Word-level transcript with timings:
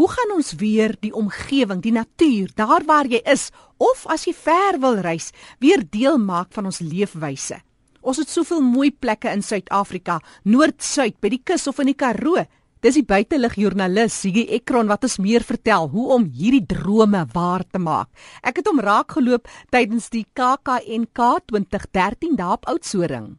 Hoe 0.00 0.08
gaan 0.08 0.30
ons 0.32 0.54
weer 0.56 0.94
die 1.04 1.10
omgewing, 1.12 1.82
die 1.84 1.92
natuur, 1.92 2.54
daar 2.56 2.86
waar 2.88 3.04
jy 3.04 3.18
is 3.28 3.50
of 3.76 4.06
as 4.08 4.22
jy 4.24 4.32
ver 4.32 4.78
wil 4.80 4.96
reis, 5.04 5.26
weer 5.60 5.82
deel 5.84 6.16
maak 6.16 6.54
van 6.56 6.70
ons 6.70 6.78
leefwyse? 6.80 7.58
Ons 8.00 8.22
het 8.22 8.32
soveel 8.32 8.62
mooi 8.64 8.88
plekke 8.96 9.28
in 9.28 9.44
Suid-Afrika, 9.44 10.16
noord-suid, 10.48 11.18
by 11.20 11.34
die 11.34 11.42
kus 11.44 11.68
of 11.68 11.84
in 11.84 11.92
die 11.92 11.98
Karoo. 12.00 12.46
Dis 12.80 12.96
die 12.96 13.04
buitelug 13.04 13.58
joernalis 13.60 14.16
Siggy 14.22 14.46
Ekron 14.56 14.88
wat 14.88 15.04
ons 15.04 15.18
meer 15.20 15.44
vertel 15.44 15.92
hoe 15.92 16.08
om 16.16 16.24
hierdie 16.32 16.64
drome 16.64 17.26
waar 17.36 17.68
te 17.68 17.76
maak. 17.76 18.08
Ek 18.40 18.64
het 18.64 18.72
hom 18.72 18.80
raak 18.80 19.20
geloop 19.20 19.52
tydens 19.68 20.08
die 20.08 20.24
KKNK 20.32 21.28
2013 21.52 22.40
daar 22.40 22.56
op 22.56 22.72
Oudtshoorn. 22.72 23.34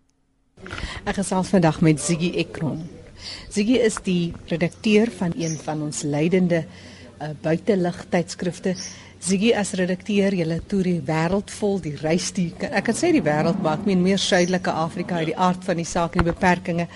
Ek 1.09 1.23
gesels 1.23 1.55
vandag 1.57 1.81
met 1.81 1.97
Siggy 1.97 2.35
Ekron. 2.45 3.00
Ziggy 3.49 3.79
is 3.83 3.99
die 4.03 4.33
redakteur 4.47 5.11
van 5.17 5.33
een 5.37 5.57
van 5.63 5.81
ons 5.81 6.01
leidende 6.03 6.63
uh, 6.65 7.31
buitelug 7.41 8.05
tydskrifte. 8.09 8.75
Ziggy 9.21 9.51
as 9.53 9.75
redakteur, 9.77 10.33
jy 10.33 10.59
toer 10.67 10.87
die 10.89 11.01
wêreld 11.05 11.51
vol, 11.53 11.77
die 11.83 11.95
reis 12.01 12.31
die 12.33 12.49
ek 12.71 12.87
kan 12.89 12.97
sê 12.97 13.11
die 13.13 13.21
wêreld 13.21 13.61
maak 13.61 13.85
meen 13.85 14.01
meer 14.01 14.17
suidelike 14.17 14.71
Afrika 14.71 15.19
uit 15.21 15.29
die 15.33 15.37
aard 15.37 15.63
van 15.67 15.77
die 15.77 15.85
saak 15.85 16.15
en 16.15 16.25
die 16.25 16.31
beperkings. 16.31 16.89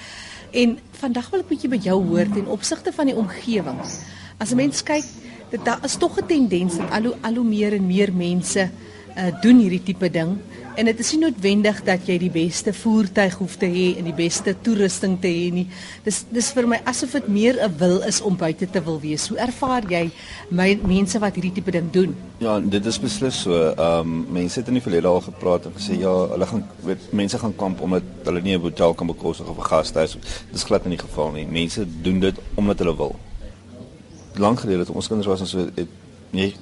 En 0.56 0.78
vandag 1.02 1.30
wil 1.32 1.44
ek 1.44 1.52
bietjie 1.52 1.70
by 1.70 1.80
jou 1.84 2.00
hoor 2.08 2.32
ten 2.32 2.48
opsigte 2.48 2.94
van 2.96 3.12
die 3.12 3.18
omgewing. 3.20 3.82
As 4.40 4.52
'n 4.52 4.58
mens 4.58 4.82
kyk, 4.84 5.06
dit 5.52 5.66
daar 5.66 5.84
is 5.84 5.98
tog 5.98 6.18
'n 6.18 6.28
tendens 6.28 6.78
dat 6.78 6.92
al 6.92 7.04
hoe 7.04 7.16
al 7.22 7.36
hoe 7.36 7.44
meer 7.44 7.74
en 7.74 7.88
meer 7.88 8.14
mense 8.14 8.70
uh, 9.16 9.32
doen 9.42 9.60
hierdie 9.60 9.84
tipe 9.84 10.10
ding 10.12 10.38
en 10.76 10.90
dit 10.90 11.00
is 11.00 11.12
nie 11.16 11.22
noodwendig 11.24 11.78
dat 11.88 12.08
jy 12.10 12.18
die 12.20 12.32
beste 12.32 12.74
voertuig 12.76 13.38
hoef 13.40 13.56
te 13.60 13.68
hê 13.72 13.86
en 14.00 14.08
die 14.10 14.16
beste 14.16 14.56
toerusting 14.66 15.16
te 15.24 15.32
hê 15.32 15.48
nie. 15.56 15.66
Dis 16.04 16.24
dis 16.36 16.50
vir 16.56 16.68
my 16.68 16.80
asof 16.92 17.16
dit 17.16 17.28
meer 17.28 17.60
'n 17.64 17.78
wil 17.80 18.02
is 18.04 18.22
om 18.22 18.36
buite 18.36 18.68
te 18.70 18.82
wil 18.84 19.00
wees. 19.00 19.28
Hoe 19.30 19.38
ervaar 19.38 19.84
jy 19.90 20.12
my 20.50 20.80
mense 20.84 21.20
wat 21.20 21.36
hierdie 21.36 21.54
tipe 21.54 21.72
ding 21.72 21.92
doen? 21.92 22.16
Ja, 22.40 22.60
dit 22.60 22.86
is 22.86 23.00
beslis 23.00 23.42
so. 23.42 23.54
Ehm 23.54 24.00
um, 24.00 24.26
mense 24.30 24.60
het 24.60 24.68
in 24.68 24.74
die 24.74 24.84
verlede 24.84 25.08
al 25.08 25.22
gepraat 25.22 25.66
en 25.66 25.72
gesê 25.72 26.00
ja, 26.00 26.12
hulle 26.28 26.46
gaan 26.46 26.66
weet 26.84 27.12
mense 27.12 27.40
gaan 27.40 27.56
kamp 27.56 27.82
omdat 27.82 28.04
hulle 28.24 28.42
nie 28.42 28.58
'n 28.58 28.62
hotel 28.62 28.94
kan 28.94 29.08
bekostig 29.08 29.48
of 29.48 29.58
'n 29.58 29.70
gastehuis. 29.70 30.18
Dis 30.52 30.64
glad 30.64 30.86
nie 30.86 30.98
die 30.98 31.06
geval 31.08 31.32
nie. 31.32 31.46
Mense 31.48 31.86
doen 32.02 32.20
dit 32.20 32.36
omdat 32.56 32.80
hulle 32.80 32.96
wil. 32.96 33.16
Lank 34.36 34.60
gelede 34.60 34.80
het 34.80 34.90
ons 34.90 35.08
kinders 35.08 35.28
was 35.28 35.40
ons 35.40 35.50
so 35.50 35.60
het, 35.76 35.88
nee, 36.32 36.54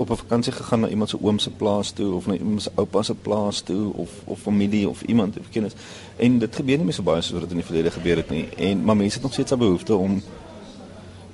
op 0.00 0.10
'n 0.10 0.16
vakansie 0.16 0.52
gegaan 0.52 0.80
na 0.80 0.88
iemand 0.88 1.08
se 1.08 1.18
oom 1.20 1.38
se 1.38 1.50
plaas 1.50 1.90
toe 1.90 2.14
of 2.14 2.26
na 2.26 2.34
iemand 2.34 2.62
se 2.62 2.70
oupa 2.74 3.02
se 3.02 3.14
plaas 3.14 3.60
toe 3.60 3.92
of 3.94 4.10
of 4.24 4.40
familie 4.40 4.88
of 4.88 5.02
iemand 5.02 5.38
of 5.38 5.48
kennis. 5.50 5.72
En 6.16 6.38
dit 6.38 6.56
gebeur 6.56 6.76
nie 6.76 6.84
meer 6.84 6.94
so 6.94 7.02
baie 7.02 7.20
soos 7.22 7.40
wat 7.40 7.50
in 7.50 7.56
die 7.56 7.64
verlede 7.64 7.90
gebeur 7.90 8.16
het 8.16 8.30
nie. 8.30 8.48
En 8.56 8.84
maar 8.84 8.96
mense 8.96 9.14
het 9.14 9.22
nog 9.22 9.32
steeds 9.32 9.52
'n 9.52 9.58
behoefte 9.58 9.96
om 9.96 10.22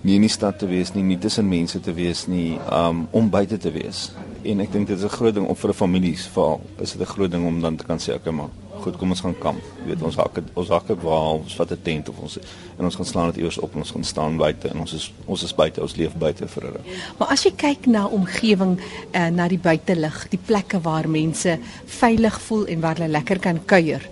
nie 0.00 0.14
in 0.14 0.20
die 0.20 0.31
stad 0.31 0.58
te 0.58 0.67
wees 0.67 0.92
nie, 0.92 1.03
nie 1.03 1.19
tussen 1.19 1.48
mense 1.48 1.81
te 1.81 1.92
wees 1.92 2.27
nie, 2.27 2.58
um 2.73 3.08
om 3.11 3.31
buite 3.31 3.56
te 3.56 3.70
wees. 3.70 4.12
En 4.42 4.61
ek 4.61 4.73
dink 4.73 4.86
dit 4.86 4.98
is 4.98 5.05
'n 5.05 5.17
groot 5.17 5.34
ding 5.34 5.47
op 5.47 5.58
vir 5.58 5.70
'n 5.70 5.75
families 5.75 6.27
veral. 6.27 6.61
Is 6.78 6.92
dit 6.92 7.01
'n 7.01 7.12
groot 7.12 7.30
ding 7.30 7.47
om 7.47 7.61
dan 7.61 7.77
te 7.77 7.84
kan 7.84 7.98
sê 7.98 8.12
ek 8.14 8.30
maar 8.30 8.48
goed, 8.87 8.98
kom 9.01 9.15
ons 9.15 9.23
gaan 9.25 9.37
kamp. 9.42 9.62
Jy 9.83 9.91
weet 9.91 10.05
ons 10.06 10.19
hakke 10.20 10.45
ons 10.55 10.70
hakke 10.75 10.97
waar 11.03 11.41
ons 11.41 11.56
vat 11.59 11.73
'n 11.75 11.83
tent 11.83 12.11
of 12.12 12.20
ons 12.23 12.39
en 12.79 12.84
ons 12.84 12.98
gaan 13.01 13.11
slaan 13.11 13.33
dit 13.33 13.42
eers 13.42 13.59
op 13.59 13.75
en 13.75 13.83
ons 13.84 13.95
gaan 13.97 14.05
staan 14.05 14.37
buite 14.37 14.69
en 14.69 14.81
ons 14.84 14.92
is 14.92 15.11
ons 15.27 15.42
is 15.42 15.55
buite, 15.55 15.83
ons 15.83 15.97
leef 15.97 16.15
buite 16.15 16.48
vir 16.55 16.69
hulle. 16.69 16.81
Maar 17.19 17.29
as 17.34 17.45
jy 17.45 17.53
kyk 17.57 17.87
na 17.87 18.07
omgewing 18.07 18.79
en 19.12 19.33
uh, 19.33 19.37
na 19.37 19.48
die 19.48 19.59
buitelug, 19.59 20.29
die 20.31 20.42
plekke 20.47 20.81
waar 20.81 21.09
mense 21.09 21.59
veilig 21.87 22.41
voel 22.41 22.67
en 22.67 22.81
waar 22.81 22.97
hulle 22.98 23.12
lekker 23.19 23.39
kan 23.39 23.61
kuier 23.64 24.03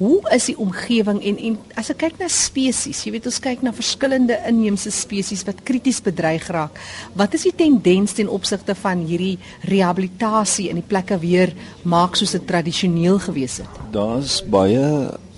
hoe 0.00 0.20
is 0.32 0.48
die 0.48 0.56
omgewing 0.56 1.20
en 1.28 1.38
en 1.38 1.56
as 1.80 1.90
ek 1.92 1.98
kyk 2.00 2.20
na 2.22 2.28
spesies, 2.32 3.02
jy 3.04 3.12
weet 3.12 3.26
ons 3.28 3.40
kyk 3.44 3.64
na 3.64 3.72
verskillende 3.76 4.38
inheemse 4.48 4.88
spesies 4.96 5.44
wat 5.44 5.60
krities 5.68 6.00
bedreig 6.04 6.46
raak. 6.48 6.78
Wat 7.20 7.36
is 7.36 7.44
die 7.44 7.54
tendens 7.56 8.16
ten 8.16 8.30
opsigte 8.32 8.74
van 8.80 9.04
hierdie 9.04 9.36
rehabilitasie 9.68 10.70
in 10.72 10.80
die 10.80 10.86
plekke 10.88 11.20
weer 11.20 11.52
maak 11.84 12.16
soos 12.16 12.32
dit 12.32 12.46
tradisioneel 12.48 13.20
gewees 13.20 13.60
het? 13.60 13.80
Daar's 13.92 14.40
baie 14.40 14.86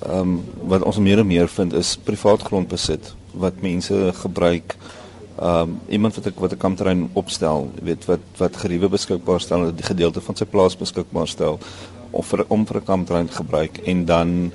ehm 0.02 0.18
um, 0.18 0.38
wat 0.70 0.82
ons 0.86 0.98
meer 0.98 1.22
en 1.22 1.26
meer 1.26 1.50
vind 1.50 1.74
is 1.78 1.96
privaat 2.06 2.42
grondbesit 2.46 3.12
wat 3.38 3.62
mense 3.62 3.98
gebruik 4.22 4.76
um 5.42 5.78
iemand 5.88 6.14
wat 6.18 6.26
ek 6.26 6.40
wat 6.40 6.52
'n 6.52 6.62
kampterrein 6.64 7.10
opstel, 7.14 7.70
weet 7.82 8.04
wat 8.04 8.20
wat 8.38 8.56
geriewe 8.56 8.88
beskikbaar 8.88 9.40
stel, 9.40 9.74
die 9.74 9.90
gedeelte 9.90 10.20
van 10.20 10.36
sy 10.36 10.44
plaas 10.44 10.76
beskikbaar 10.76 11.28
stel 11.28 11.58
of 12.12 12.26
vir 12.26 12.44
om 12.48 12.66
vir 12.66 12.76
'n 12.76 12.84
kampterrein 12.84 13.30
gebruik 13.30 13.78
en 13.78 14.04
dan 14.04 14.52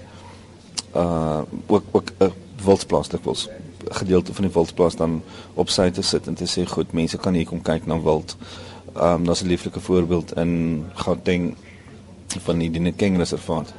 uh 0.96 1.42
ook 1.68 1.84
ook 1.92 2.12
'n 2.20 2.34
wildsplaas 2.64 3.10
dit 3.10 3.24
was 3.24 3.50
gedeelte 3.90 4.34
van 4.34 4.44
die 4.44 4.54
wildsplaas 4.54 4.96
dan 4.96 5.22
op 5.54 5.70
sy 5.70 5.90
te 5.90 6.02
sit 6.02 6.28
en 6.28 6.36
te 6.36 6.48
sê 6.48 6.66
goed, 6.68 6.94
mense 6.94 7.18
kan 7.18 7.34
hier 7.34 7.48
kom 7.48 7.62
kyk 7.62 7.86
na 7.86 8.00
wild. 8.02 8.36
Um 8.96 9.26
daar's 9.26 9.44
'n 9.44 9.48
lieflike 9.48 9.80
voorbeeld 9.80 10.36
in 10.36 10.86
Gauteng 10.94 11.56
van 12.28 12.58
die 12.60 12.72
Dinekeng 12.72 13.18
reservaat 13.18 13.74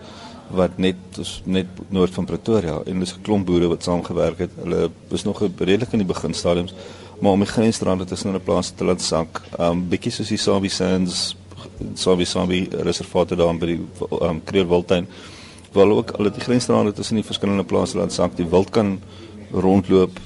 wat 0.48 0.78
net 0.78 0.96
net 1.44 1.66
noord 1.88 2.14
van 2.14 2.24
Pretoria 2.24 2.80
en 2.86 3.00
dis 3.00 3.14
'n 3.14 3.22
klomp 3.22 3.46
boere 3.46 3.68
wat 3.68 3.82
saamgewerk 3.82 4.38
het. 4.38 4.50
Hulle 4.62 4.90
was 5.08 5.24
nog 5.24 5.40
redelik 5.40 5.92
in 5.92 5.98
die 5.98 6.14
beginstadiums, 6.14 6.74
maar 7.20 7.32
om 7.32 7.40
die 7.40 7.48
grensstrande 7.48 8.04
tussen 8.04 8.30
hulle 8.30 8.44
plase 8.44 8.74
te 8.74 8.84
laat 8.84 9.02
sak, 9.02 9.42
um 9.58 9.88
bietjie 9.88 10.12
soos 10.12 10.28
die 10.28 10.38
Sabi 10.38 10.68
Sands 10.68 11.36
Sabi 11.94 12.24
Sabi 12.24 12.68
reservaat 12.70 13.36
daar 13.36 13.56
by 13.58 13.66
die 13.66 13.80
um 14.20 14.40
Kreer 14.44 14.68
Wildtuin. 14.68 15.06
Waar 15.72 15.90
ook 15.92 16.10
al 16.16 16.30
die 16.32 16.40
grensstrande 16.40 16.92
tussen 16.92 17.16
die 17.20 17.24
verskillende 17.24 17.64
plase 17.64 17.98
laat 17.98 18.12
sak, 18.12 18.36
die 18.36 18.48
wild 18.48 18.70
kan 18.70 18.98
rondloop. 19.52 20.20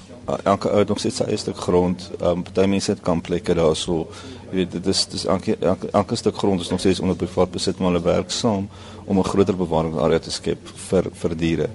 Elke 0.45 0.71
ou 0.71 0.79
het 0.79 0.89
nog 0.89 1.01
steeds 1.03 1.17
sy 1.17 1.25
eie 1.25 1.41
stuk 1.41 1.57
grond. 1.57 2.11
Um 2.21 2.45
party 2.47 2.67
mense 2.71 2.93
het 2.93 3.03
kampplekke 3.03 3.55
daarso. 3.59 4.07
Jy 4.51 4.57
weet 4.57 4.73
dit 4.73 4.87
is 4.93 5.05
dis 5.07 5.27
elke, 5.27 5.57
elke 5.61 5.91
elke 5.93 6.17
stuk 6.17 6.37
grond 6.37 6.61
is 6.61 6.71
nog 6.71 6.81
steeds 6.81 7.01
onder 7.01 7.17
privaat 7.17 7.51
besit, 7.51 7.79
maar 7.79 7.93
hulle 7.93 8.05
werk 8.05 8.31
saam 8.31 8.69
om 9.05 9.19
'n 9.19 9.25
groter 9.25 9.57
bewaringsarea 9.57 10.19
te 10.19 10.31
skep 10.31 10.69
vir 10.89 11.11
vir 11.13 11.37
diere. 11.37 11.69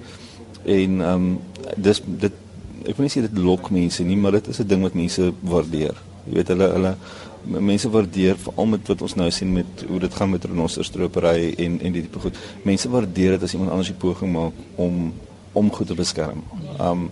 En 0.65 1.01
ehm 1.01 1.13
um, 1.13 1.39
dis 1.75 2.01
dit 2.05 2.33
ek 2.87 2.95
wil 2.97 3.07
nie 3.07 3.11
sê 3.11 3.21
dit 3.25 3.39
lok 3.43 3.71
mense 3.73 4.03
nie, 4.03 4.17
maar 4.17 4.31
dit 4.37 4.47
is 4.47 4.59
'n 4.59 4.67
ding 4.67 4.81
wat 4.81 4.93
mense 4.93 5.33
waardeer. 5.41 5.95
Jy 6.27 6.35
weet 6.35 6.47
hulle 6.53 6.69
hulle 6.75 6.95
mense 7.47 7.89
waardeer 7.89 8.35
veral 8.37 8.65
met 8.65 8.87
wat 8.91 9.01
ons 9.01 9.15
nou 9.15 9.29
sien 9.31 9.51
met 9.53 9.83
hoe 9.87 9.99
dit 10.03 10.13
gaan 10.13 10.29
met 10.29 10.45
renosterstropery 10.45 11.53
en 11.57 11.79
en 11.81 11.93
die 11.95 12.01
tipe 12.01 12.19
goed. 12.19 12.37
Mense 12.67 12.89
waardeer 12.89 13.37
dit 13.37 13.43
as 13.43 13.53
iemand 13.53 13.71
anders 13.71 13.91
'n 13.91 13.97
poging 13.97 14.31
maak 14.31 14.53
om 14.75 15.13
om 15.51 15.71
goed 15.71 15.87
te 15.87 15.93
beskerm. 15.93 16.43
Um, 16.81 17.09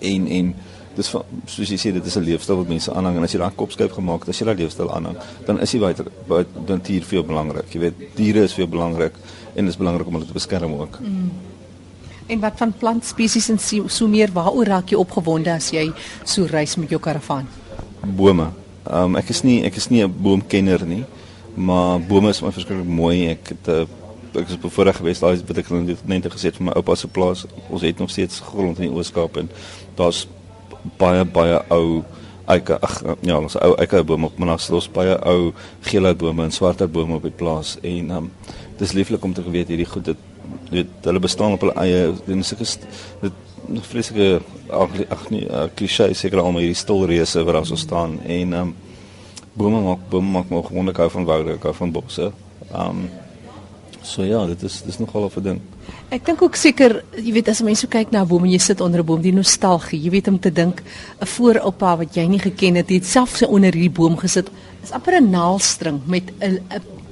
en 0.00 0.26
en 0.26 0.54
dis 0.98 1.08
van, 1.08 1.22
soos 1.46 1.70
jy 1.70 1.78
sê 1.78 1.92
dit 1.94 2.06
is 2.06 2.16
'n 2.16 2.24
leefstyl 2.24 2.56
wat 2.56 2.68
mense 2.68 2.92
aanhang 2.92 3.16
en 3.16 3.22
as 3.22 3.32
jy 3.32 3.38
daai 3.38 3.54
kopskuif 3.54 3.92
gemaak 3.92 4.20
het, 4.20 4.28
as 4.28 4.38
jy 4.38 4.46
daai 4.46 4.56
leefstyl 4.62 4.90
aanhang, 4.90 5.16
dan 5.46 5.60
is 5.60 5.70
die 5.70 5.80
buite 5.80 6.04
natuur 6.66 7.02
veel 7.02 7.24
belangrik. 7.24 7.72
Jy 7.72 7.80
weet, 7.80 7.94
diere 8.14 8.42
is 8.42 8.54
veel 8.54 8.68
belangrik 8.68 9.14
en 9.54 9.64
dit 9.64 9.74
is 9.74 9.76
belangrik 9.76 10.06
om 10.06 10.14
hulle 10.14 10.26
te 10.26 10.32
beskerm 10.32 10.72
ook. 10.72 10.98
Mm. 11.00 11.30
En 12.26 12.40
wat 12.40 12.52
van 12.56 12.72
plantspesies 12.72 13.48
en 13.48 13.58
so, 13.58 13.88
so 13.88 14.08
meer 14.08 14.32
waaroor 14.32 14.66
raak 14.66 14.90
jy 14.90 14.96
opgewonde 14.96 15.52
as 15.52 15.70
jy 15.70 15.92
so 16.24 16.44
reis 16.44 16.76
met 16.76 16.90
jou 16.90 17.00
karavaan? 17.00 17.46
Bome. 18.02 18.50
Um, 18.90 19.16
ek 19.16 19.28
is 19.28 19.42
nie 19.42 19.62
ek 19.64 19.76
is 19.76 19.88
nie 19.90 20.02
'n 20.04 20.14
boomkenner 20.22 20.86
nie, 20.86 21.04
maar 21.54 22.00
bome 22.00 22.30
is 22.30 22.42
my 22.42 22.52
verskriklik 22.52 22.86
mooi. 22.86 23.28
Ek 23.28 23.48
het 23.48 23.68
'n 23.68 23.70
uh, 23.70 24.40
ek 24.40 24.48
is 24.48 24.58
bevoorreg 24.58 24.96
geweest 24.96 25.20
daai 25.20 25.40
wat 25.46 25.58
ek 25.58 25.70
net 26.06 26.26
gesê 26.32 26.50
het 26.50 26.56
vir 26.56 26.66
my 26.66 26.72
oupa 26.72 26.94
se 26.94 27.08
plaas. 27.08 27.46
Ons 27.70 27.82
het 27.82 27.98
nog 27.98 28.10
steeds 28.10 28.40
grond 28.40 28.78
in 28.78 28.88
die 28.88 28.96
Ooskaap 28.96 29.36
en 29.36 29.50
daar's 29.96 30.28
baie 30.98 31.24
baie 31.24 31.60
ou 31.70 32.04
eike 32.48 32.78
ag 32.80 33.02
ja, 33.20 33.36
ons 33.38 33.56
ou 33.60 33.74
eike 33.76 34.02
bome 34.08 34.26
op 34.26 34.38
maar 34.38 34.56
ons 34.56 34.88
baie 34.94 35.16
ou 35.28 35.52
gele 35.90 36.14
bome 36.14 36.44
en 36.44 36.54
swarte 36.54 36.88
bome 36.88 37.18
op 37.18 37.26
die 37.26 37.34
plaas 37.34 37.76
en 37.82 38.10
um, 38.10 38.30
dis 38.78 38.94
lieflik 38.96 39.24
om 39.24 39.34
te 39.36 39.44
weet 39.44 39.68
hierdie 39.68 39.88
goed 39.88 40.04
dit 40.12 40.27
weet 40.70 41.08
hulle 41.08 41.20
bestaan 41.20 41.52
op 41.56 41.60
hulle 41.60 41.76
eie 41.84 42.14
en 42.26 42.44
sulke 42.44 42.66
dit 43.20 43.86
vreeslike 43.90 44.40
ag 44.72 45.30
nee 45.30 45.46
uh, 45.48 45.68
klise 45.74 46.10
seker 46.14 46.42
almal 46.42 46.64
hierdie 46.64 46.78
stil 46.78 47.06
reuse 47.08 47.44
wat 47.44 47.58
daar 47.58 47.66
so 47.66 47.76
staan 47.76 48.18
en 48.24 48.52
um, 48.60 48.74
bome 49.54 49.80
maak 49.80 50.04
bome 50.10 50.30
maak 50.36 50.52
maar 50.52 50.68
gewoonlik 50.68 51.00
hou 51.02 51.10
van 51.16 51.24
woude 51.24 51.58
hou 51.62 51.74
van 51.80 51.92
bosse 51.92 52.30
um, 52.74 53.08
so 54.02 54.24
ja 54.24 54.46
dit 54.46 54.62
is 54.62 54.82
dis 54.86 54.98
nogal 54.98 55.30
'n 55.30 55.42
ding 55.42 55.60
Ek 56.08 56.24
dink 56.24 56.40
ook 56.40 56.56
seker, 56.56 57.02
jy 57.20 57.34
weet 57.36 57.50
as 57.52 57.60
mense 57.60 57.86
kyk 57.86 58.12
na 58.12 58.22
'n 58.22 58.28
boom 58.28 58.44
en 58.44 58.50
jy 58.50 58.58
sit 58.58 58.80
onder 58.80 59.00
'n 59.00 59.06
boom, 59.06 59.20
die 59.20 59.32
nostalgie, 59.32 60.00
jy 60.00 60.10
weet 60.10 60.28
om 60.28 60.38
te 60.38 60.50
dink 60.50 60.82
'n 61.20 61.26
vooroupa 61.26 61.96
wat 61.96 62.14
jy 62.14 62.26
nie 62.26 62.38
geken 62.38 62.76
het, 62.76 62.88
het 62.88 63.04
self 63.04 63.36
se 63.36 63.46
onder 63.46 63.72
hierdie 63.72 63.90
boom 63.90 64.16
gesit. 64.16 64.48
Is 64.82 64.90
amper 64.90 65.20
'n 65.20 65.30
naalstring 65.30 66.00
met 66.06 66.32
'n 66.40 66.60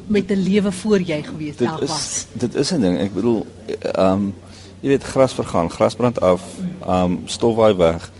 met 0.06 0.30
'n 0.30 0.42
lewe 0.42 0.72
voor 0.72 1.00
jy 1.00 1.22
gewees 1.22 1.58
het 1.58 1.88
was. 1.88 2.26
Dit 2.32 2.54
is 2.54 2.72
'n 2.72 2.80
ding. 2.80 2.98
Ek 2.98 3.14
bedoel, 3.14 3.46
ehm 3.80 4.12
um, 4.12 4.34
jy 4.80 4.88
weet 4.88 5.04
gras 5.04 5.32
vergaan, 5.32 5.70
gras 5.70 5.94
brand 5.94 6.20
af, 6.20 6.42
ehm 6.86 7.02
um, 7.02 7.20
stof 7.24 7.56
waai 7.56 7.74
weg. 7.74 8.10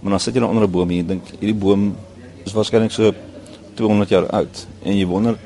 Maar 0.00 0.10
dan 0.10 0.20
sit 0.20 0.34
jy 0.34 0.40
nou 0.40 0.50
onder 0.50 0.68
'n 0.68 0.70
boom 0.70 0.90
en 0.90 0.96
jy 0.96 1.06
dink 1.06 1.24
hierdie 1.38 1.58
boom 1.58 1.96
is 2.44 2.52
waarskynlik 2.52 2.90
so 2.90 3.14
200 3.74 4.08
jaar 4.08 4.26
oud 4.26 4.66
en 4.82 4.96
jy 4.96 5.06
wonder 5.06 5.38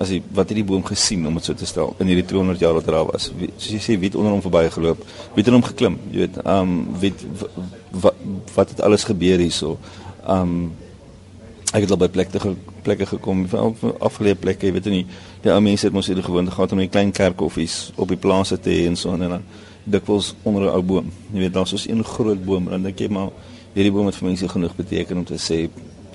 as 0.00 0.10
jy 0.10 0.20
wat 0.34 0.50
het 0.50 0.58
die 0.58 0.66
boom 0.66 0.82
gesien 0.86 1.26
om 1.26 1.34
dit 1.38 1.44
so 1.44 1.54
te 1.54 1.66
stel 1.66 1.94
in 2.02 2.10
hierdie 2.10 2.26
200 2.26 2.62
jaar 2.62 2.74
wat 2.74 2.86
daar 2.90 3.06
was 3.06 3.30
wie, 3.38 3.50
soos 3.56 3.74
jy 3.76 3.82
sê 3.82 3.98
wie 3.98 4.10
het 4.10 4.18
onder 4.18 4.34
hom 4.34 4.42
verbygeloop 4.42 5.04
wie 5.34 5.42
het 5.42 5.50
in 5.50 5.58
hom 5.58 5.66
geklim 5.66 5.98
jy 6.10 6.24
weet 6.24 6.40
ehm 6.42 6.72
um, 6.74 6.96
wie 7.02 7.12
wat 8.04 8.24
wat 8.54 8.74
het 8.74 8.82
alles 8.86 9.06
gebeur 9.10 9.38
hierso 9.38 9.76
ehm 10.26 10.40
um, 10.40 10.72
ek 11.74 11.84
het 11.84 11.90
al 11.90 11.98
by 11.98 12.08
plekke 12.08 12.54
plekke 12.86 13.06
gekom 13.08 13.46
van 13.50 13.74
afgeleë 14.06 14.38
plekke, 14.38 14.68
jy 14.68 14.74
weet 14.76 14.90
nie. 14.92 15.04
Die 15.42 15.50
ou 15.50 15.60
mense 15.64 15.88
het 15.88 15.94
mos 15.94 16.06
hierdie 16.06 16.24
gewoonte 16.24 16.52
gehad 16.54 16.72
om 16.72 16.80
'n 16.80 16.88
klein 16.88 17.10
kerkhoffies 17.12 17.92
op 17.96 18.08
die 18.08 18.16
plase 18.16 18.60
te 18.60 18.70
hê 18.70 18.86
en 18.86 18.96
so 18.96 19.12
en 19.12 19.18
dan 19.18 19.42
dikwels 19.84 20.34
onder 20.44 20.62
'n 20.62 20.74
ou 20.74 20.82
boom. 20.82 21.10
Jy 21.32 21.38
weet 21.38 21.52
daar's 21.52 21.70
soos 21.70 21.88
een 21.88 22.04
groot 22.04 22.44
boom 22.44 22.64
en 22.66 22.70
dan 22.70 22.82
dink 22.82 22.98
jy 22.98 23.08
maar 23.08 23.30
hierdie 23.74 23.92
boom 23.92 24.06
het 24.06 24.14
vir 24.14 24.28
mense 24.28 24.48
genoeg 24.48 24.76
beteken 24.76 25.16
om 25.16 25.24
te 25.24 25.34
sê 25.34 25.68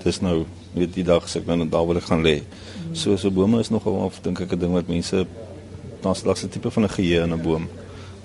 dis 0.03 0.21
nou 0.21 0.45
weet 0.73 0.93
die 0.93 1.03
dag 1.03 1.29
se 1.29 1.39
ek 1.39 1.45
nou 1.45 1.69
daar 1.69 1.87
wil 1.87 1.97
ek 1.97 2.03
gaan 2.03 2.23
lê. 2.23 2.41
So 2.93 3.17
so 3.17 3.31
bome 3.31 3.59
is 3.59 3.69
nogal 3.69 3.93
of 3.93 4.21
dink 4.21 4.39
ek 4.39 4.53
'n 4.53 4.59
ding 4.59 4.73
wat 4.73 4.87
mense 4.87 5.25
daar's 6.01 6.43
'n 6.43 6.49
tipe 6.49 6.71
van 6.71 6.83
'n 6.83 6.89
geheue 6.89 7.23
in 7.23 7.33
'n 7.33 7.41
boom 7.41 7.67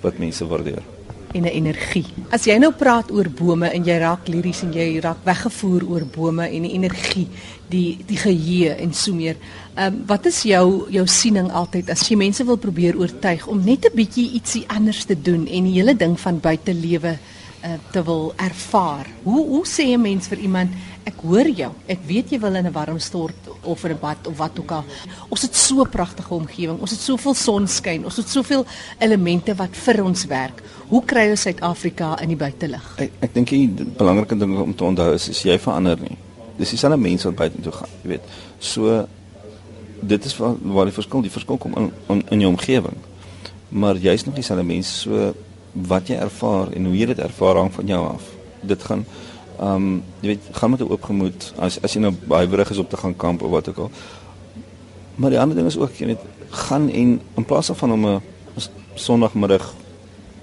wat 0.01 0.17
mense 0.17 0.47
waardeer 0.47 0.94
en 1.35 1.43
'n 1.43 1.55
energie. 1.61 2.05
As 2.29 2.45
jy 2.45 2.57
nou 2.57 2.71
praat 2.71 3.11
oor 3.11 3.29
bome 3.29 3.67
en 3.69 3.83
jy 3.83 3.97
raak 3.99 4.27
liries 4.27 4.61
en 4.63 4.73
jy 4.73 4.99
raak 4.99 5.25
weggevoer 5.25 5.83
oor 5.89 6.05
bome 6.05 6.47
en 6.47 6.61
die 6.61 6.73
energie, 6.73 7.27
die 7.69 7.97
die 8.07 8.17
geheue 8.17 8.75
en 8.75 8.93
so 8.93 9.13
meer. 9.13 9.35
Ehm 9.75 9.93
um, 9.93 10.03
wat 10.07 10.25
is 10.25 10.43
jou 10.43 10.87
jou 10.89 11.07
siening 11.07 11.51
altyd 11.51 11.89
as 11.89 12.07
jy 12.09 12.15
mense 12.15 12.43
wil 12.43 12.57
probeer 12.57 12.97
oortuig 12.97 13.47
om 13.47 13.63
net 13.63 13.85
'n 13.85 13.95
bietjie 13.95 14.31
ietsie 14.31 14.63
anders 14.67 15.03
te 15.05 15.21
doen 15.21 15.47
en 15.47 15.63
die 15.63 15.73
hele 15.73 15.95
ding 15.95 16.19
van 16.19 16.39
buitelewe 16.39 17.17
uh, 17.65 17.77
te 17.91 18.03
wil 18.03 18.33
ervaar? 18.35 19.07
Hoe 19.23 19.47
hoe 19.47 19.65
sê 19.65 19.89
'n 19.95 20.01
mens 20.01 20.27
vir 20.27 20.37
iemand 20.37 20.71
ek 21.05 21.21
hoor 21.21 21.47
jou. 21.53 21.69
Ek 21.91 22.01
weet 22.07 22.33
jy 22.33 22.39
wil 22.41 22.55
in 22.57 22.65
'n 22.65 22.73
warm 22.73 22.99
stort 22.99 23.35
of 23.63 23.83
in 23.85 23.91
'n 23.91 23.99
bad 23.99 24.27
of 24.27 24.37
wat 24.37 24.59
ook 24.59 24.71
al. 24.71 24.85
Ons 25.29 25.41
het 25.41 25.55
so 25.55 25.81
'n 25.81 25.89
pragtige 25.89 26.33
omgewing. 26.33 26.79
Ons 26.79 26.91
het 26.91 26.99
soveel 26.99 27.33
sonskyn. 27.33 28.05
Ons 28.05 28.17
het 28.17 28.29
soveel 28.29 28.65
elemente 28.99 29.55
wat 29.55 29.75
vir 29.75 30.03
ons 30.03 30.25
werk. 30.25 30.63
Hoe 30.87 31.03
kry 31.05 31.29
ons 31.29 31.41
Suid-Afrika 31.41 32.19
in 32.21 32.27
die 32.27 32.37
buitelug? 32.37 32.95
Ek 32.97 33.11
ek 33.19 33.33
dink 33.33 33.49
die 33.49 33.67
belangrike 33.97 34.37
ding 34.37 34.57
om 34.57 34.75
te 34.75 34.83
onthou 34.83 35.13
is 35.13 35.29
as 35.29 35.43
jy 35.43 35.59
verander 35.59 35.97
nie. 35.99 36.17
Dis 36.57 36.69
dieselfde 36.69 36.97
mense 36.97 37.27
wat 37.27 37.35
buite 37.35 37.61
toe 37.61 37.71
gaan, 37.71 37.89
jy 38.03 38.09
weet. 38.09 38.23
So 38.59 39.07
dit 40.01 40.25
is 40.25 40.37
waar, 40.37 40.55
waar 40.61 40.85
die 40.85 40.93
verskil, 40.93 41.21
die 41.21 41.31
verskil 41.31 41.57
kom 41.57 41.73
in 41.75 41.91
in, 42.09 42.23
in 42.29 42.39
jou 42.39 42.51
omgewing. 42.51 42.97
Maar 43.69 43.95
jy's 43.95 44.25
nog 44.25 44.35
dieselfde 44.35 44.65
mense 44.65 44.91
so 44.91 45.33
wat 45.75 46.07
jy 46.07 46.15
ervaar 46.15 46.71
en 46.71 46.85
hoe 46.85 46.97
jy 46.97 47.05
dit 47.05 47.19
ervaar 47.19 47.55
hang 47.55 47.73
van 47.73 47.87
jou 47.87 48.01
af. 48.07 48.23
Dit 48.61 48.83
gaan 48.83 49.05
Ehm 49.59 49.75
um, 49.75 50.03
jy 50.19 50.27
weet 50.27 50.47
gaan 50.51 50.69
met 50.69 50.79
'n 50.79 50.89
oop 50.91 51.03
gemoed 51.03 51.53
as 51.57 51.81
as 51.81 51.93
jy 51.93 51.99
nou 52.01 52.13
baie 52.27 52.47
berig 52.47 52.69
is 52.69 52.77
op 52.77 52.89
te 52.89 52.97
gaan 52.97 53.15
kamp 53.15 53.41
of 53.41 53.49
wat 53.49 53.69
ook 53.69 53.77
al. 53.77 53.91
Maar 55.15 55.29
die 55.29 55.39
ander 55.39 55.55
ding 55.55 55.67
is 55.67 55.77
ook 55.77 55.95
jy 55.95 56.05
weet 56.05 56.23
gaan 56.49 56.89
en 56.89 57.21
in 57.35 57.45
plaas 57.45 57.69
van 57.73 57.91
om 57.91 58.05
'n 58.05 58.21
Sondagmiddag 58.95 59.73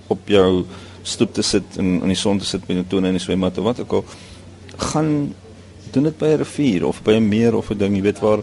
op 0.06 0.28
jou 0.28 0.64
stoep 1.02 1.32
te 1.34 1.42
sit 1.42 1.76
en 1.76 2.00
in 2.02 2.06
die 2.06 2.16
son 2.16 2.38
te 2.38 2.44
sit 2.44 2.66
met 2.68 2.76
'n 2.76 2.86
tone 2.88 3.06
in 3.06 3.12
die 3.12 3.22
swembad 3.22 3.58
of 3.58 3.64
wat 3.64 3.80
ook 3.80 3.92
al 3.92 4.04
gaan 4.76 5.34
doen 5.90 6.02
dit 6.02 6.18
by 6.18 6.26
'n 6.26 6.36
rivier 6.36 6.86
of 6.86 7.02
by 7.02 7.12
'n 7.12 7.28
meer 7.28 7.54
of 7.56 7.70
'n 7.70 7.78
ding 7.78 7.96
jy 7.96 8.02
weet 8.02 8.20
waar 8.20 8.40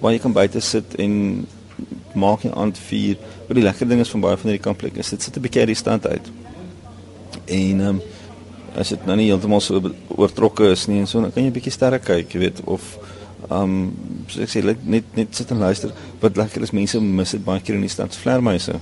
waar 0.00 0.12
jy 0.12 0.18
kan 0.18 0.32
buite 0.32 0.60
sit 0.60 0.94
en 0.94 1.46
maak 2.14 2.42
jy 2.42 2.52
aan 2.54 2.74
vuur. 2.74 3.16
Wat 3.48 3.56
die 3.56 3.64
lekker 3.64 3.88
ding 3.88 4.00
is 4.00 4.08
van 4.08 4.20
baie 4.20 4.36
van 4.36 4.50
hierdie 4.50 4.64
kampplekke 4.64 4.98
is 4.98 5.10
dit 5.10 5.22
sit 5.22 5.36
'n 5.36 5.40
bietjie 5.40 5.60
uit 5.60 5.72
die 5.74 5.82
stand 5.82 6.06
uit. 6.06 6.30
En 7.46 7.80
ehm 7.80 7.88
um, 7.88 8.00
as 8.78 8.88
dit 8.88 9.06
nou 9.06 9.16
nie 9.16 9.26
heeltemal 9.26 9.60
so 9.60 9.80
oortrokke 10.16 10.70
is 10.70 10.86
nie 10.86 11.00
en 11.00 11.06
so 11.06 11.20
dan 11.20 11.32
kan 11.32 11.42
jy 11.42 11.48
'n 11.48 11.52
bietjie 11.52 11.72
sterk 11.72 12.04
kyk, 12.04 12.32
jy 12.32 12.38
weet 12.38 12.60
of 12.64 12.98
ehm 13.50 13.62
um, 13.62 13.94
so 14.26 14.40
ek 14.42 14.48
sê 14.48 14.62
net 14.64 15.04
net 15.16 15.34
sit 15.34 15.50
en 15.50 15.58
luister. 15.58 15.92
Wat 16.20 16.36
lekker 16.36 16.62
is 16.62 16.70
mense 16.70 17.00
mis 17.00 17.30
dit 17.30 17.44
baie 17.44 17.60
keer 17.60 17.74
in 17.74 17.86
die 17.86 17.96
stad 17.96 18.16
vlermuise. 18.16 18.80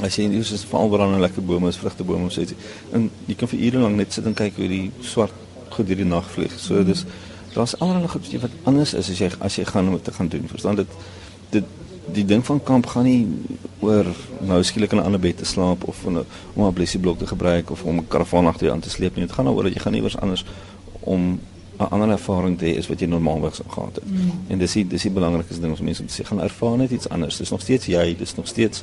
As 0.00 0.16
jy 0.16 0.24
in 0.24 0.34
die 0.34 0.42
soos 0.42 0.64
val 0.64 0.90
waar 0.90 0.98
dan 0.98 1.14
'n 1.14 1.20
lekker 1.20 1.42
bome 1.42 1.68
is, 1.68 1.76
vrugtebome 1.76 2.26
of 2.26 2.32
so 2.32 2.40
iets. 2.40 2.54
En 2.92 3.10
jy 3.26 3.34
kan 3.34 3.48
vir 3.48 3.60
ure 3.60 3.78
lank 3.78 3.96
net 3.96 4.12
sit 4.12 4.26
en 4.26 4.34
kyk 4.34 4.56
hoe 4.56 4.68
die 4.68 4.90
swart 5.00 5.32
goed 5.70 5.86
hierdie 5.86 6.06
nag 6.06 6.26
vlieg. 6.30 6.52
So 6.58 6.74
mm. 6.74 6.84
dis 6.84 7.04
daar's 7.54 7.78
allerlei 7.78 8.08
goed 8.08 8.26
wat 8.40 8.50
anders 8.64 8.94
is 8.94 9.10
as 9.10 9.18
jy 9.18 9.30
as 9.38 9.56
jy 9.56 9.64
gaan 9.64 9.88
om 9.88 10.02
te 10.02 10.12
gaan 10.12 10.28
doen. 10.28 10.48
Verstaan 10.48 10.76
dit 10.76 10.88
dit 11.50 11.64
die 12.12 12.24
ding 12.24 12.44
van 12.44 12.62
kamp 12.62 12.86
gaan 12.86 13.04
nie 13.04 13.28
oor 13.80 14.06
nou 14.40 14.62
skielik 14.62 14.92
in 14.92 14.98
'n 14.98 15.04
ander 15.04 15.20
bed 15.20 15.36
te 15.36 15.44
slaap 15.44 15.84
of 15.88 16.04
om 16.04 16.18
'n 16.18 16.26
om 16.54 16.66
'n 16.66 16.72
blessieblok 16.72 17.18
te 17.18 17.26
gebruik 17.26 17.70
of 17.70 17.82
om 17.82 17.98
'n 17.98 18.08
karavaan 18.08 18.46
agter 18.46 18.64
jou 18.66 18.74
aan 18.74 18.80
te 18.80 18.90
sleep 18.90 19.16
nie. 19.16 19.26
Dit 19.26 19.34
gaan 19.34 19.44
daaroor 19.44 19.62
dat 19.62 19.74
jy 19.74 19.80
gaan 19.80 19.94
iewers 19.94 20.16
anders 20.16 20.44
om 21.00 21.40
'n 21.78 21.90
ander 21.90 22.10
ervaring 22.10 22.58
te 22.58 22.64
hê 22.64 22.78
as 22.78 22.88
wat 22.88 23.00
jy 23.00 23.06
normaalweg 23.06 23.54
sou 23.54 23.68
gehad 23.68 23.94
het. 23.94 24.10
Mm. 24.10 24.30
En 24.48 24.58
dis 24.58 24.72
die 24.72 24.86
dis 24.86 25.02
die 25.02 25.10
belangrikste 25.10 25.60
ding 25.60 25.78
om 25.78 25.84
mense 25.84 26.02
om 26.02 26.08
te 26.08 26.22
sê 26.22 26.26
gaan 26.26 26.40
ervaar 26.40 26.76
net 26.76 26.90
iets 26.90 27.08
anders. 27.08 27.36
Dis 27.36 27.50
nog 27.50 27.60
steeds 27.60 27.86
jy, 27.86 28.16
dis 28.18 28.34
nog 28.34 28.46
steeds 28.46 28.82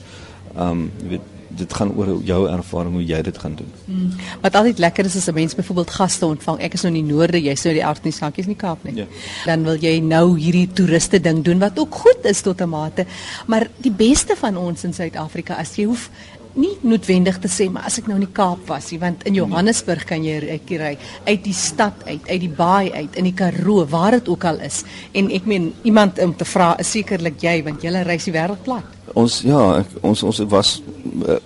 ehm 0.55 0.69
um, 0.69 0.91
jy 1.01 1.07
weet 1.07 1.21
dit 1.55 1.73
gaan 1.73 1.91
oor 1.95 2.13
jou 2.23 2.41
ervaring 2.49 2.93
hoe 2.93 3.05
jy 3.05 3.21
dit 3.21 3.37
gaan 3.37 3.55
doen. 3.55 3.71
Mm. 3.85 4.09
Wat 4.41 4.55
altyd 4.55 4.79
lekker 4.79 5.05
is 5.05 5.15
as 5.15 5.27
'n 5.27 5.33
mens 5.33 5.55
byvoorbeeld 5.55 5.89
gaste 5.89 6.25
ontvang. 6.25 6.59
Ek 6.59 6.73
is 6.73 6.81
nou 6.81 6.93
in 6.95 7.05
die 7.05 7.13
noorde, 7.13 7.41
jy's 7.41 7.63
nou 7.63 7.73
die 7.73 7.85
Artnie 7.85 8.13
sakkies 8.13 8.45
in 8.45 8.53
die 8.53 8.61
Kaap 8.61 8.83
nie. 8.83 8.95
Ja. 8.95 9.05
Dan 9.45 9.63
wil 9.63 9.77
jy 9.77 9.99
nou 9.99 10.39
hierdie 10.39 10.69
toeriste 10.73 11.19
ding 11.19 11.43
doen 11.43 11.59
wat 11.59 11.79
ook 11.79 11.95
goed 11.95 12.25
is 12.25 12.41
tot 12.41 12.61
'n 12.61 12.69
mate. 12.69 13.05
Maar 13.47 13.67
die 13.77 13.91
beste 13.91 14.35
van 14.35 14.57
ons 14.57 14.83
in 14.83 14.93
Suid-Afrika 14.93 15.53
as 15.53 15.75
jy 15.75 15.85
hoef 15.85 16.09
nie 16.53 16.77
noodwendig 16.81 17.39
te 17.39 17.47
sê 17.47 17.69
maar 17.71 17.83
as 17.87 17.97
ek 17.97 18.07
nou 18.07 18.17
in 18.19 18.25
die 18.25 18.35
Kaap 18.35 18.67
was, 18.67 18.91
want 18.99 19.23
in 19.23 19.33
Johannesburg 19.33 20.03
kan 20.05 20.23
jy 20.23 20.59
ry 20.79 20.97
uit 21.25 21.43
die 21.43 21.53
stad 21.53 21.93
uit, 22.05 22.27
uit 22.27 22.41
die 22.41 22.49
baai 22.49 22.91
uit, 22.91 23.15
in 23.15 23.23
die 23.23 23.33
Karoo, 23.33 23.85
waar 23.85 24.11
dit 24.11 24.27
ook 24.27 24.43
al 24.43 24.59
is. 24.59 24.83
En 25.13 25.31
ek 25.31 25.45
meen 25.45 25.73
iemand 25.83 26.19
om 26.19 26.35
te 26.35 26.45
vra 26.45 26.73
is 26.79 26.91
sekerlik 26.91 27.41
jy 27.41 27.63
want 27.63 27.83
jy 27.83 28.03
reis 28.03 28.27
die 28.27 28.33
wêreld 28.35 28.63
plat 28.63 29.00
ons 29.13 29.41
ja, 29.45 29.61
ek, 29.81 29.95
ons 30.05 30.23
ons 30.23 30.43
was 30.51 30.75
uh, 31.27 31.39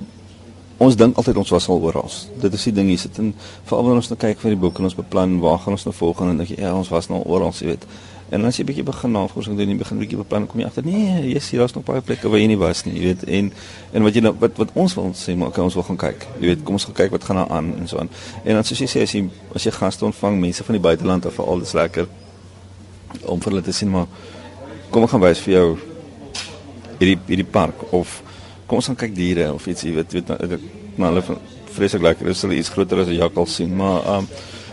ons 0.77 0.97
dink 1.00 1.15
altyd 1.19 1.38
ons 1.39 1.53
was 1.56 1.67
al 1.71 1.85
oral. 1.89 2.17
Dit 2.41 2.57
is 2.57 2.65
die 2.69 2.73
ding 2.75 2.89
hier 2.91 3.00
sit 3.00 3.19
en 3.21 3.31
veral 3.67 3.85
wanneer 3.85 4.03
ons 4.03 4.12
nou 4.12 4.19
kyk 4.19 4.41
vir 4.41 4.56
die 4.56 4.59
boek 4.65 4.81
en 4.81 4.89
ons 4.89 4.97
beplan 4.97 5.38
waar 5.44 5.62
gaan 5.63 5.77
ons 5.77 5.88
nou 5.88 5.95
volgende 5.95 6.35
en 6.35 6.44
dink 6.44 6.51
jy 6.56 6.59
ja, 6.65 6.73
ons 6.75 6.91
was 6.91 7.07
nou 7.12 7.21
oral, 7.23 7.56
jy 7.56 7.71
weet. 7.71 7.88
En 8.33 8.41
as 8.50 8.57
jy 8.57 8.65
bietjie 8.65 8.83
begin 8.83 9.13
navorsing 9.13 9.56
doen 9.56 9.69
en 9.69 9.75
jy 9.75 9.79
begin 9.83 10.01
bietjie 10.01 10.19
beplan, 10.19 10.47
kom 10.50 10.59
jy 10.59 10.67
agter 10.67 10.85
nee, 10.88 11.21
jy 11.29 11.41
sien 11.45 11.62
daar's 11.62 11.75
nog 11.77 11.85
baie 11.88 12.01
plekke 12.03 12.31
waar 12.31 12.41
jy 12.41 12.50
nie 12.51 12.59
was 12.59 12.83
nie, 12.88 12.95
jy 12.97 13.06
weet. 13.12 13.25
En 13.29 13.51
en 13.94 14.07
wat 14.09 14.18
jy 14.18 14.25
nou 14.25 14.33
wat 14.41 14.59
wat 14.59 14.75
ons 14.83 14.97
wil 14.97 15.13
sê, 15.15 15.38
maar 15.39 15.53
kan 15.56 15.69
ons 15.69 15.77
wil 15.77 15.85
gaan 15.91 16.01
kyk. 16.07 16.27
Jy 16.41 16.51
weet, 16.51 16.68
kom 16.68 16.79
ons 16.79 16.89
gaan 16.89 17.00
kyk 17.00 17.15
wat 17.15 17.29
gaan 17.29 17.44
daar 17.44 17.53
aan 17.56 17.71
en 17.77 17.88
so 17.88 18.01
aan. 18.01 18.09
En 18.44 18.57
dan 18.57 18.68
soos 18.68 18.81
jy 18.81 18.89
sê 18.91 19.06
as 19.06 19.15
jy 19.15 19.27
as 19.56 19.69
jy 19.69 19.75
gaste 19.77 20.09
ontvang, 20.09 20.41
mense 20.41 20.65
van 20.65 20.79
die 20.79 20.85
buiteland 20.89 21.29
of 21.29 21.38
veral 21.38 21.61
dis 21.61 21.75
lekker 21.77 22.09
om 23.23 23.39
vir 23.39 23.53
hulle 23.53 23.63
te 23.63 23.73
sien 23.75 23.91
maar 23.94 24.09
kom 24.91 25.06
ek 25.06 25.13
gaan 25.13 25.23
wys 25.23 25.41
vir 25.45 25.53
jou 25.56 25.68
hierdie 27.00 27.19
hierdie 27.27 27.51
park 27.51 27.94
of 27.94 28.21
kom 28.65 28.77
ons 28.77 28.86
gaan 28.86 28.95
kyk 28.95 29.15
diere 29.15 29.53
of 29.53 29.68
iets 29.68 29.83
jy 29.83 29.94
weet 29.94 30.13
weet 30.13 30.30
maar 30.95 31.12
hulle 31.12 31.39
vreeslik 31.75 32.01
lekker 32.01 32.27
is 32.27 32.42
hulle 32.42 32.57
iets 32.57 32.69
groter 32.69 33.00
as 33.00 33.07
'n 33.07 33.19
jakkal 33.19 33.45
sien 33.45 33.75
maar 33.75 34.18
um 34.18 34.27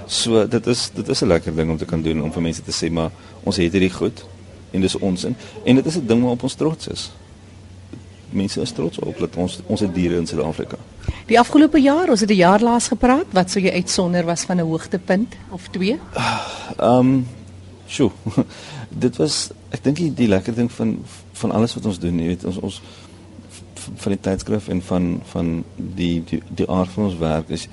so 0.06 0.46
dit 0.46 0.66
is 0.66 0.90
dit 0.94 1.08
is 1.08 1.22
'n 1.22 1.28
lekker 1.28 1.54
ding 1.54 1.70
om 1.70 1.78
te 1.78 1.84
kan 1.84 2.02
doen 2.02 2.22
om 2.22 2.32
vir 2.32 2.42
mense 2.42 2.62
te 2.62 2.72
sê 2.72 2.90
maar 2.90 3.10
ons 3.44 3.56
het 3.56 3.72
hierdie 3.72 3.90
goed 3.90 4.24
en 4.72 4.80
dis 4.80 4.98
ons 4.98 5.24
in 5.24 5.36
en 5.64 5.74
dit 5.74 5.86
is 5.86 5.96
'n 5.96 6.06
ding 6.06 6.20
waarop 6.20 6.42
ons 6.42 6.54
trots 6.54 6.88
is. 6.88 7.10
Mense 8.30 8.60
is 8.60 8.72
trots 8.72 8.98
op 8.98 9.18
dat 9.18 9.36
ons 9.36 9.60
ons 9.66 9.80
het 9.80 9.94
diere 9.94 10.16
in 10.16 10.26
Suid-Afrika. 10.26 10.76
Die 11.26 11.38
afgelope 11.38 11.80
jaar 11.80 12.08
ons 12.10 12.20
het 12.20 12.30
'n 12.30 12.34
jaar 12.34 12.60
laas 12.60 12.88
gepraat 12.88 13.26
wat 13.32 13.50
sou 13.50 13.64
jy 13.64 13.72
uitsonder 13.72 14.24
was 14.24 14.42
van 14.44 14.56
'n 14.56 14.64
hoogtepunt 14.64 15.34
of 15.50 15.68
twee? 15.70 15.98
Um 16.80 17.26
sjoe. 17.86 18.10
Dit 19.04 19.16
was 19.16 19.50
ek 19.70 19.84
dink 19.84 19.96
die, 19.96 20.14
die 20.14 20.28
lekker 20.28 20.54
ding 20.54 20.72
van 20.72 21.04
van 21.44 21.54
alles 21.58 21.74
wat 21.76 21.86
ons 21.90 22.00
doen, 22.02 22.20
jy 22.22 22.32
weet 22.32 22.44
ons 22.50 22.60
ons 22.68 22.82
van 24.02 24.14
die 24.14 24.20
tydskrif 24.20 24.68
en 24.72 24.82
van 24.88 25.08
van 25.32 25.48
die 25.76 26.22
die 26.28 26.42
die 26.60 26.68
aard 26.70 26.92
van 26.94 27.08
ons 27.10 27.18
werk 27.20 27.50
is 27.56 27.66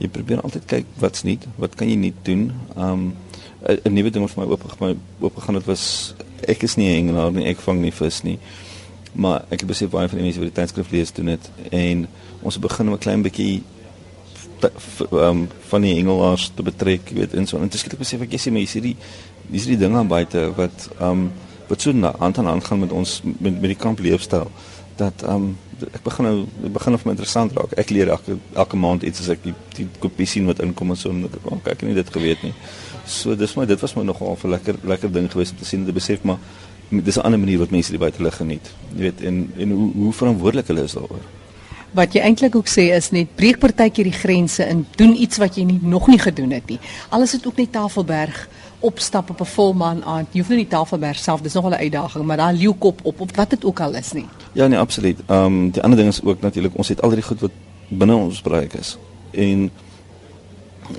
jy 0.00 0.08
probeer 0.08 0.40
altyd 0.40 0.64
kyk 0.68 0.92
wat's 1.00 1.24
nie, 1.28 1.36
wat 1.60 1.76
kan 1.76 1.90
jy 1.90 1.98
nie 2.00 2.14
doen? 2.24 2.50
Um 2.76 3.12
'n 3.60 3.92
nuwe 3.92 4.10
ding 4.10 4.24
wat 4.24 4.32
vir 4.32 4.44
my 4.44 4.50
oop 4.52 4.80
my 4.80 4.94
oop 5.20 5.36
gegaan 5.36 5.58
het 5.60 5.66
was 5.68 6.14
ek 6.48 6.62
is 6.62 6.76
nie 6.76 6.88
'n 6.88 6.96
engelaar 7.00 7.32
nie, 7.32 7.46
ek 7.46 7.60
vang 7.60 7.80
nie 7.80 7.92
vis 7.92 8.22
nie. 8.22 8.38
Maar 9.12 9.44
ek 9.50 9.60
het 9.60 9.66
besef 9.66 9.90
baie 9.90 10.08
van 10.08 10.18
die 10.18 10.24
mense 10.24 10.40
wat 10.40 10.54
die 10.54 10.60
tydskrif 10.62 10.90
lees 10.90 11.12
doen 11.12 11.26
dit 11.26 11.50
en 11.70 12.08
ons 12.42 12.54
het 12.54 12.62
begin 12.62 12.88
om 12.88 12.94
'n 12.94 12.98
klein 12.98 13.22
bietjie 13.22 13.62
um 15.12 15.48
van 15.68 15.80
die 15.80 15.96
engelaars 15.96 16.50
te 16.54 16.62
betrek, 16.62 17.08
jy 17.08 17.14
weet, 17.14 17.34
en 17.34 17.46
so 17.46 17.56
en 17.56 17.68
dit 17.68 17.80
skielik 17.80 17.98
besef 17.98 18.20
ek 18.20 18.32
jy 18.32 18.38
sien 18.38 18.52
maar 18.52 18.62
jy 18.62 18.68
sien 18.68 18.82
die 18.82 18.96
dis 19.50 19.66
die 19.66 19.76
dinge 19.76 19.98
aan 19.98 20.08
buite 20.08 20.52
wat 20.56 20.88
um 21.00 21.30
wat 21.70 21.80
so 21.80 21.92
hand 21.92 22.38
aan 22.38 22.46
hand 22.50 22.64
gaan 22.64 22.80
met 22.82 22.92
ons 22.92 23.20
met, 23.22 23.54
met 23.54 23.70
die 23.70 23.78
kamp 23.78 23.98
leefstyl 24.02 24.50
dat 25.00 25.22
ehm 25.22 25.34
um, 25.34 25.58
ek 25.96 26.02
begin 26.04 26.26
nou 26.28 26.70
begin 26.76 26.94
of 26.94 27.04
my 27.06 27.14
interessant 27.14 27.54
raak. 27.56 27.72
Ek 27.80 27.88
leer 27.94 28.10
elke 28.12 28.36
elke 28.52 28.76
maand 28.76 29.04
iets 29.08 29.22
as 29.22 29.30
ek 29.32 29.44
die, 29.46 29.54
die 29.78 29.86
kopie 30.02 30.26
sien 30.28 30.48
wat 30.50 30.60
inkom 30.60 30.92
en 30.92 30.98
so 31.00 31.12
en 31.14 31.24
ek 31.24 31.38
oh, 31.48 31.56
kyk 31.64 31.86
nie 31.88 31.96
dit 31.96 32.10
geweet 32.16 32.42
nie. 32.44 32.52
So 33.08 33.36
dis 33.42 33.54
maar 33.56 33.70
dit 33.70 33.80
was 33.80 33.96
my 33.96 34.04
nogal 34.04 34.36
'n 34.36 34.52
lekker 34.56 34.82
lekker 34.92 35.12
ding 35.12 35.30
geweest 35.32 35.56
om 35.56 35.62
te 35.62 35.68
sien 35.70 35.80
en 35.80 35.86
te 35.86 35.96
besef 35.96 36.22
maar 36.22 36.38
dis 36.90 37.16
'n 37.16 37.24
ander 37.24 37.40
manier 37.40 37.58
wat 37.58 37.70
mense 37.70 37.90
die 37.90 38.02
buitelug 38.02 38.36
geniet. 38.36 38.74
Jy 38.96 39.02
weet 39.08 39.20
en 39.20 39.52
en 39.56 39.70
hoe 39.70 39.90
hoe 39.92 40.12
verantwoordelik 40.12 40.66
hulle 40.66 40.84
is 40.84 40.98
daaroor. 40.98 41.24
Wat 41.92 42.12
jy 42.14 42.20
eintlik 42.22 42.54
ook 42.56 42.68
sê 42.70 42.90
is 42.94 43.10
net 43.10 43.34
breek 43.34 43.58
partykeer 43.58 44.06
die 44.06 44.14
grense 44.14 44.64
en 44.64 44.86
doen 44.96 45.14
iets 45.16 45.40
wat 45.42 45.56
jy 45.58 45.64
nie 45.66 45.78
nog 45.82 46.06
nie 46.06 46.18
gedoen 46.18 46.50
het 46.54 46.66
nie. 46.70 46.78
Alles 47.08 47.32
het 47.32 47.46
ook 47.46 47.56
net 47.56 47.72
Tafelberg 47.72 48.48
opstap 48.80 49.30
op 49.30 49.40
'n 49.40 49.44
volmaan 49.44 50.04
aand. 50.04 50.28
Jy 50.32 50.40
hoef 50.40 50.48
nie 50.48 50.64
die 50.64 50.68
Tafelberg 50.68 51.18
self, 51.18 51.40
dis 51.40 51.52
nogal 51.52 51.70
'n 51.70 51.82
uitdaging, 51.82 52.24
maar 52.24 52.36
daar 52.36 52.52
leeukop 52.52 53.00
op 53.02 53.20
op 53.20 53.36
wat 53.36 53.50
dit 53.50 53.64
ook 53.64 53.80
al 53.80 53.94
is 53.94 54.12
nie. 54.12 54.26
Ja 54.52 54.66
nee, 54.66 54.78
absoluut. 54.78 55.18
Ehm 55.26 55.44
um, 55.44 55.70
die 55.70 55.82
ander 55.82 55.98
ding 55.98 56.08
is 56.08 56.22
ook 56.22 56.40
natuurlik 56.40 56.76
ons 56.76 56.88
het 56.88 57.02
al 57.02 57.10
die 57.10 57.22
goed 57.22 57.40
wat 57.40 57.50
binne 57.88 58.14
ons 58.14 58.42
bereik 58.42 58.72
is. 58.72 58.98
En 59.30 59.70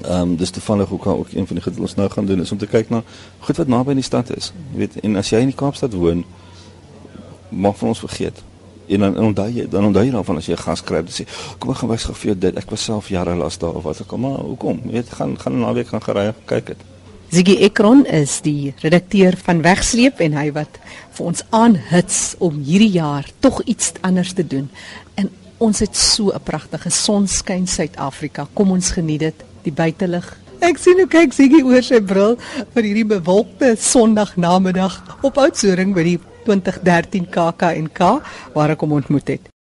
Ehm 0.01 0.21
um, 0.21 0.35
dis 0.35 0.49
toevallig 0.49 0.91
ook 0.91 1.05
ook 1.05 1.31
een 1.31 1.47
van 1.47 1.55
die 1.55 1.63
goed 1.63 1.73
wat 1.73 1.81
ons 1.81 1.95
nou 1.95 2.09
gaan 2.09 2.25
doen 2.25 2.39
is 2.39 2.51
om 2.51 2.57
te 2.57 2.67
kyk 2.67 2.89
na 2.89 3.03
goed 3.39 3.57
wat 3.57 3.67
naby 3.67 3.89
in 3.89 3.95
die 3.95 4.05
stad 4.05 4.35
is. 4.37 4.53
Jy 4.71 4.77
weet, 4.77 4.99
en 4.99 5.15
as 5.15 5.29
jy 5.29 5.39
in 5.39 5.51
die 5.51 5.55
Kaapstad 5.55 5.93
woon, 5.93 6.23
mag 7.49 7.77
van 7.77 7.87
ons 7.87 7.99
vergeet. 7.99 8.43
En 8.91 8.99
dan 9.05 9.17
onthou 9.31 9.47
jy 9.47 9.67
dan 9.71 9.85
onthou 9.87 10.03
jy 10.05 10.11
dan 10.11 10.25
van 10.27 10.37
as 10.37 10.45
jy 10.45 10.53
'n 10.53 10.65
gas 10.67 10.83
kry, 10.83 11.01
dan 11.01 11.13
sê 11.15 11.25
kom 11.59 11.71
ek 11.71 11.77
gaan 11.77 11.89
wys 11.89 12.03
gou 12.03 12.15
vir 12.15 12.27
jou 12.31 12.37
dit. 12.39 12.57
Ek 12.57 12.69
was 12.69 12.83
self 12.83 13.09
jare 13.09 13.35
lank 13.35 13.59
daar 13.59 13.75
of 13.75 13.83
wat 13.83 14.01
ek 14.01 14.07
kom 14.07 14.21
maar 14.21 14.39
hoekom? 14.39 14.81
Weet, 14.85 15.09
gaan 15.09 15.37
gaan 15.39 15.59
naweek 15.59 15.87
gaan 15.87 16.01
gery 16.01 16.33
kyk 16.45 16.65
dit. 16.65 16.77
Ziggy 17.31 17.53
Ekron 17.63 18.05
is 18.05 18.41
die 18.41 18.73
redakteur 18.81 19.37
van 19.37 19.61
Wegsleep 19.61 20.19
en 20.19 20.33
hy 20.33 20.49
wat 20.51 20.79
vir 21.15 21.25
ons 21.25 21.43
aanhits 21.49 22.35
om 22.39 22.57
hierdie 22.59 22.91
jaar 22.91 23.23
tog 23.39 23.61
iets 23.63 23.93
anders 24.01 24.33
te 24.33 24.43
doen. 24.43 24.69
En 25.15 25.29
ons 25.57 25.79
het 25.79 25.95
so 25.95 26.31
'n 26.35 26.43
pragtige 26.43 26.89
sonskyn 26.89 27.67
Suid-Afrika. 27.67 28.47
Kom 28.53 28.71
ons 28.71 28.91
geniet 28.91 29.19
dit, 29.19 29.35
die 29.63 29.71
buitelug. 29.71 30.37
Ek 30.59 30.77
sien 30.77 30.97
hoe 30.97 31.07
kyk 31.07 31.33
Ziggy 31.33 31.63
oor 31.63 31.81
sy 31.81 32.01
bril 32.01 32.37
vir 32.73 32.83
hierdie 32.83 33.05
bewolkte 33.05 33.75
Sondagnamiddag 33.79 35.23
op 35.23 35.37
Oudtshoorn 35.37 35.93
by 35.93 36.03
die 36.03 36.19
2013 36.45 37.29
KAK 37.29 37.61
en 37.71 37.89
K 37.91 38.11
waar 38.53 38.73
ek 38.75 38.83
hom 38.85 38.99
ontmoet 38.99 39.27
het. 39.35 39.49